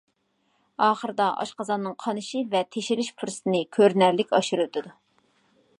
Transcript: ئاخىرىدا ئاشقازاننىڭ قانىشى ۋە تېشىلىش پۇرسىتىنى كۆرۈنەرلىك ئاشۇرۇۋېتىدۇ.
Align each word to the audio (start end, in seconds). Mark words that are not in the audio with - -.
ئاخىرىدا 0.85 1.27
ئاشقازاننىڭ 1.43 1.93
قانىشى 2.05 2.41
ۋە 2.55 2.63
تېشىلىش 2.77 3.13
پۇرسىتىنى 3.19 3.63
كۆرۈنەرلىك 3.79 4.35
ئاشۇرۇۋېتىدۇ. 4.39 4.97